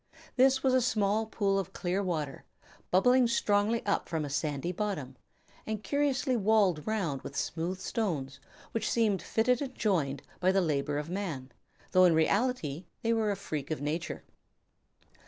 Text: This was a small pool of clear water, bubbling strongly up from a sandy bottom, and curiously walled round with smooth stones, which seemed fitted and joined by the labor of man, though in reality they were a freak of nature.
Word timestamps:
This 0.35 0.63
was 0.63 0.73
a 0.73 0.81
small 0.81 1.27
pool 1.27 1.59
of 1.59 1.73
clear 1.73 2.01
water, 2.01 2.43
bubbling 2.89 3.27
strongly 3.27 3.85
up 3.85 4.09
from 4.09 4.25
a 4.25 4.31
sandy 4.31 4.71
bottom, 4.71 5.15
and 5.67 5.83
curiously 5.83 6.35
walled 6.35 6.87
round 6.87 7.21
with 7.21 7.37
smooth 7.37 7.79
stones, 7.79 8.39
which 8.71 8.89
seemed 8.89 9.21
fitted 9.21 9.61
and 9.61 9.75
joined 9.75 10.23
by 10.39 10.51
the 10.51 10.59
labor 10.59 10.97
of 10.97 11.11
man, 11.11 11.51
though 11.91 12.05
in 12.05 12.15
reality 12.15 12.85
they 13.03 13.13
were 13.13 13.29
a 13.29 13.35
freak 13.35 13.69
of 13.69 13.79
nature. 13.79 14.23